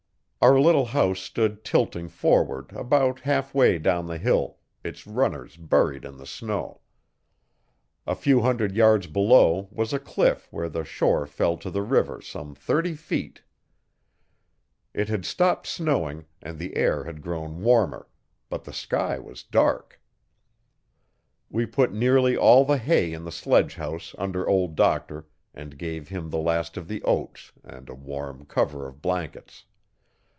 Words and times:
Our 0.43 0.59
little 0.59 0.85
house 0.85 1.19
stood 1.19 1.63
tilting 1.63 2.09
forward 2.09 2.71
about 2.73 3.19
half 3.19 3.53
way 3.53 3.77
down 3.77 4.07
the 4.07 4.17
hill, 4.17 4.57
its 4.83 5.05
runners 5.05 5.55
buried 5.55 6.03
in 6.03 6.17
the 6.17 6.25
snow. 6.25 6.81
A 8.07 8.15
few 8.15 8.41
hundred 8.41 8.75
yards 8.75 9.05
below 9.05 9.67
was 9.71 9.93
a 9.93 9.99
cliff 9.99 10.47
where 10.49 10.67
the 10.67 10.83
shore 10.83 11.27
fell 11.27 11.57
to 11.57 11.69
the 11.69 11.83
river 11.83 12.21
some 12.23 12.55
thirty 12.55 12.95
feet 12.95 13.43
It 14.95 15.09
had 15.09 15.25
stopped 15.25 15.67
snowing, 15.67 16.25
and 16.41 16.57
the 16.57 16.75
air 16.75 17.03
had 17.03 17.21
grown 17.21 17.61
warmer, 17.61 18.07
but 18.49 18.63
the 18.63 18.73
sky 18.73 19.19
was 19.19 19.43
dark 19.43 20.01
We 21.51 21.67
put 21.67 21.93
nearly 21.93 22.35
all 22.35 22.65
the 22.65 22.79
hay 22.79 23.13
in 23.13 23.25
the 23.25 23.31
sledgehouse 23.31 24.15
under 24.17 24.49
Old 24.49 24.73
Doctor 24.73 25.27
and 25.53 25.77
gave 25.77 26.07
him 26.09 26.31
the 26.31 26.39
last 26.39 26.77
of 26.77 26.87
the 26.87 27.03
oats 27.03 27.51
and 27.63 27.87
a 27.89 27.93
warm 27.95 28.45
cover 28.47 28.87
of 28.87 29.03
blankets. 29.03 29.65